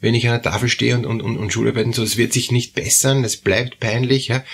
wenn 0.00 0.14
ich 0.14 0.26
an 0.26 0.32
der 0.32 0.42
Tafel 0.42 0.68
stehe 0.68 0.94
und, 0.96 1.06
und, 1.06 1.20
und, 1.22 1.36
und 1.36 1.52
Schularbeiten 1.52 1.92
so, 1.92 2.02
es 2.02 2.16
wird 2.16 2.32
sich 2.32 2.50
nicht 2.50 2.74
bessern, 2.74 3.24
es 3.24 3.36
bleibt 3.36 3.80
peinlich, 3.80 4.28
ja, 4.28 4.44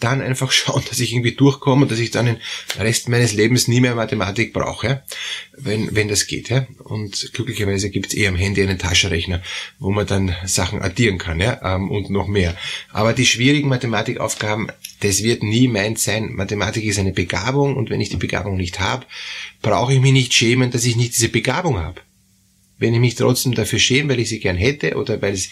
dann 0.00 0.20
einfach 0.20 0.52
schauen, 0.52 0.82
dass 0.88 1.00
ich 1.00 1.12
irgendwie 1.12 1.32
durchkomme 1.32 1.82
und 1.82 1.90
dass 1.90 1.98
ich 1.98 2.10
dann 2.10 2.26
den 2.26 2.38
Rest 2.78 3.08
meines 3.08 3.32
Lebens 3.32 3.68
nie 3.68 3.80
mehr 3.80 3.94
Mathematik 3.94 4.52
brauche, 4.52 5.02
wenn, 5.56 5.94
wenn 5.94 6.08
das 6.08 6.26
geht, 6.26 6.50
ja. 6.50 6.66
Und 6.78 7.30
glücklicherweise 7.32 7.90
gibt 7.90 8.08
es 8.08 8.16
eh 8.16 8.28
am 8.28 8.36
Handy 8.36 8.62
einen 8.62 8.78
Taschenrechner, 8.78 9.42
wo 9.78 9.90
man 9.90 10.06
dann 10.06 10.34
Sachen 10.44 10.82
addieren 10.82 11.18
kann, 11.18 11.40
ja, 11.40 11.60
ähm, 11.62 11.90
und 11.90 12.10
noch 12.10 12.28
mehr. 12.28 12.56
Aber 12.90 13.12
die 13.12 13.26
schwierigen 13.26 13.68
Mathematikaufgaben, 13.68 14.70
das 15.00 15.22
wird 15.22 15.42
nie 15.42 15.68
meins 15.68 16.04
sein. 16.04 16.32
Mathematik 16.32 16.84
ist 16.84 16.98
eine 16.98 17.12
Begabung 17.16 17.76
und 17.76 17.90
wenn 17.90 18.00
ich 18.00 18.10
die 18.10 18.16
Begabung 18.16 18.56
nicht 18.56 18.78
habe, 18.78 19.04
brauche 19.60 19.92
ich 19.92 20.00
mich 20.00 20.12
nicht 20.12 20.32
schämen, 20.32 20.70
dass 20.70 20.84
ich 20.84 20.94
nicht 20.94 21.16
diese 21.16 21.28
Begabung 21.28 21.78
habe. 21.78 22.00
Wenn 22.78 22.94
ich 22.94 23.00
mich 23.00 23.16
trotzdem 23.16 23.54
dafür 23.54 23.80
schäme, 23.80 24.10
weil 24.10 24.20
ich 24.20 24.28
sie 24.28 24.38
gern 24.38 24.56
hätte 24.56 24.96
oder 24.96 25.20
weil 25.20 25.32
es 25.32 25.48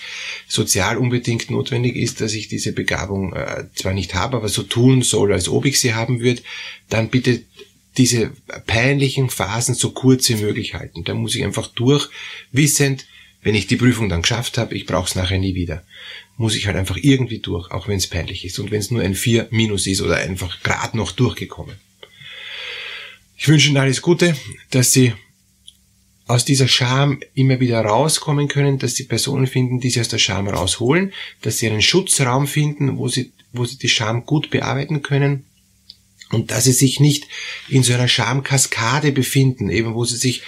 sozial 0.46 0.98
unbedingt 0.98 1.50
notwendig 1.50 1.96
ist, 1.96 2.20
dass 2.20 2.34
ich 2.34 2.46
diese 2.46 2.72
Begabung 2.72 3.32
äh, 3.32 3.64
zwar 3.74 3.94
nicht 3.94 4.14
habe, 4.14 4.36
aber 4.36 4.48
so 4.48 4.62
tun 4.62 5.02
soll, 5.02 5.32
als 5.32 5.48
ob 5.48 5.64
ich 5.64 5.80
sie 5.80 5.94
haben 5.94 6.20
würde, 6.20 6.42
dann 6.90 7.08
bitte 7.08 7.42
diese 7.96 8.32
peinlichen 8.66 9.30
Phasen 9.30 9.74
so 9.74 9.90
kurz 9.90 10.28
wie 10.28 10.36
möglich 10.36 10.74
halten. 10.74 11.04
Da 11.04 11.14
muss 11.14 11.34
ich 11.34 11.44
einfach 11.44 11.68
durch, 11.68 12.08
wissend, 12.52 13.06
wenn 13.42 13.54
ich 13.54 13.66
die 13.66 13.76
Prüfung 13.76 14.08
dann 14.08 14.22
geschafft 14.22 14.58
habe, 14.58 14.74
ich 14.74 14.86
brauche 14.86 15.08
es 15.08 15.14
nachher 15.14 15.38
nie 15.38 15.54
wieder 15.54 15.82
muss 16.36 16.56
ich 16.56 16.66
halt 16.66 16.76
einfach 16.76 16.96
irgendwie 17.00 17.38
durch, 17.38 17.70
auch 17.70 17.88
wenn 17.88 17.98
es 17.98 18.08
peinlich 18.08 18.44
ist 18.44 18.58
und 18.58 18.70
wenn 18.70 18.80
es 18.80 18.90
nur 18.90 19.02
ein 19.02 19.14
4 19.14 19.48
minus 19.50 19.86
ist 19.86 20.00
oder 20.00 20.16
einfach 20.16 20.62
gerade 20.62 20.96
noch 20.96 21.12
durchgekommen. 21.12 21.76
Ich 23.36 23.48
wünsche 23.48 23.68
Ihnen 23.68 23.76
alles 23.76 24.02
Gute, 24.02 24.36
dass 24.70 24.92
Sie 24.92 25.12
aus 26.26 26.44
dieser 26.44 26.68
Scham 26.68 27.20
immer 27.34 27.60
wieder 27.60 27.80
rauskommen 27.82 28.48
können, 28.48 28.78
dass 28.78 28.94
Sie 28.94 29.04
Personen 29.04 29.46
finden, 29.46 29.80
die 29.80 29.90
Sie 29.90 30.00
aus 30.00 30.08
der 30.08 30.18
Scham 30.18 30.48
rausholen, 30.48 31.12
dass 31.42 31.58
Sie 31.58 31.68
einen 31.68 31.82
Schutzraum 31.82 32.46
finden, 32.46 32.96
wo 32.96 33.08
Sie, 33.08 33.32
wo 33.52 33.64
Sie 33.64 33.78
die 33.78 33.88
Scham 33.88 34.24
gut 34.24 34.50
bearbeiten 34.50 35.02
können 35.02 35.44
und 36.34 36.50
dass 36.50 36.64
sie 36.64 36.72
sich 36.72 37.00
nicht 37.00 37.28
in 37.68 37.82
so 37.82 37.94
einer 37.94 38.08
Schamkaskade 38.08 39.12
befinden, 39.12 39.70
eben 39.70 39.94
wo 39.94 40.04
sie 40.04 40.16
sich 40.16 40.42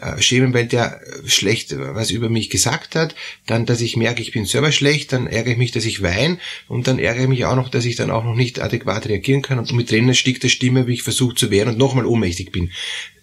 äh, 0.00 0.20
schämen, 0.22 0.54
weil 0.54 0.66
der 0.66 1.00
schlecht 1.26 1.74
was 1.76 2.10
über 2.10 2.28
mich 2.28 2.48
gesagt 2.50 2.94
hat, 2.94 3.14
dann, 3.46 3.66
dass 3.66 3.80
ich 3.80 3.96
merke, 3.96 4.22
ich 4.22 4.32
bin 4.32 4.46
selber 4.46 4.72
schlecht, 4.72 5.12
dann 5.12 5.26
ärgere 5.26 5.52
ich 5.52 5.58
mich, 5.58 5.72
dass 5.72 5.84
ich 5.84 6.02
weine 6.02 6.38
und 6.68 6.86
dann 6.86 6.98
ärgere 6.98 7.24
ich 7.24 7.28
mich 7.28 7.44
auch 7.44 7.56
noch, 7.56 7.68
dass 7.68 7.84
ich 7.84 7.96
dann 7.96 8.10
auch 8.10 8.24
noch 8.24 8.34
nicht 8.34 8.60
adäquat 8.60 9.06
reagieren 9.06 9.42
kann 9.42 9.58
und 9.58 9.72
mit 9.72 9.88
Tränen 9.88 10.08
der 10.08 10.48
Stimme, 10.48 10.86
wie 10.86 10.94
ich 10.94 11.02
versuche 11.02 11.34
zu 11.34 11.50
wehren 11.50 11.70
und 11.70 11.78
nochmal 11.78 12.06
ohnmächtig 12.06 12.52
bin. 12.52 12.70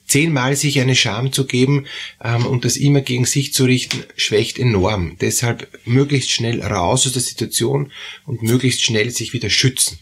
Zehnmal 0.06 0.56
sich 0.56 0.80
eine 0.80 0.96
Scham 0.96 1.32
zu 1.32 1.46
geben 1.46 1.86
ähm, 2.24 2.48
und 2.48 2.66
das 2.66 2.78
immer 2.78 3.02
gegen 3.02 3.26
sich 3.26 3.54
zu 3.54 3.66
richten, 3.66 4.04
schwächt 4.16 4.58
enorm. 4.58 5.18
Deshalb 5.22 5.68
möglichst 5.86 6.32
schnell 6.32 6.64
raus 6.64 7.06
aus 7.06 7.14
der 7.14 7.22
Situation 7.22 7.92
und 8.26 8.42
möglichst 8.42 8.84
schnell 8.84 9.12
sich 9.12 9.34
wieder 9.34 9.52
schützen. 9.52 10.00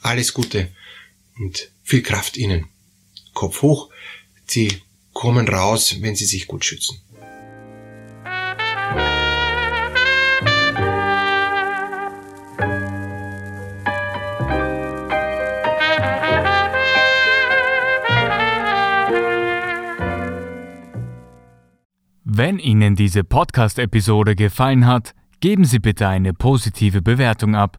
Alles 0.00 0.32
Gute 0.32 0.68
und 1.38 1.70
viel 1.82 2.02
Kraft 2.02 2.36
Ihnen. 2.36 2.66
Kopf 3.34 3.62
hoch, 3.62 3.90
Sie 4.46 4.82
kommen 5.12 5.48
raus, 5.48 5.96
wenn 6.00 6.14
Sie 6.14 6.26
sich 6.26 6.46
gut 6.46 6.64
schützen. 6.64 7.00
Wenn 22.38 22.58
Ihnen 22.58 22.96
diese 22.96 23.24
Podcast-Episode 23.24 24.36
gefallen 24.36 24.86
hat, 24.86 25.14
geben 25.40 25.64
Sie 25.64 25.78
bitte 25.78 26.06
eine 26.06 26.34
positive 26.34 27.00
Bewertung 27.00 27.54
ab. 27.54 27.78